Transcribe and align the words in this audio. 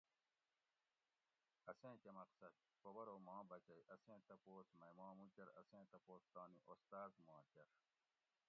اسیں 1.71 1.93
کہۤ 2.03 2.11
مقصد؟ 2.19 2.53
بوب 2.81 2.97
ارو 3.01 3.15
ماں 3.27 3.43
بچئ 3.49 3.79
اسیں 3.93 4.19
تپوس 4.27 4.67
مئ 4.79 4.91
ما 4.97 5.07
مو 5.17 5.25
کۤر 5.35 5.47
اسیں 5.59 5.83
تپوس 5.91 6.23
تانی 6.33 6.59
استاذ 6.71 7.11
ما 7.27 7.37
کۤر 7.51 7.67